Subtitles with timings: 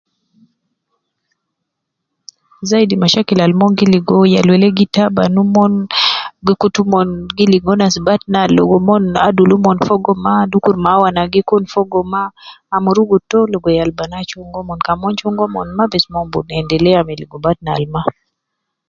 [2.69, 5.73] Zaidi mashakil al umon gi ligo yal wele gi taban umon,
[6.45, 11.23] gi kutu umon gi ligo nas batna logo umon adul umon fogo mma dukur mawana
[11.33, 12.23] gi kun fogo mma.
[12.75, 16.51] Amurugu to logo yal banaa chunga umon, kan umon chunga umon maa bes umon bi
[16.59, 18.01] endelea me ligo batna al mma.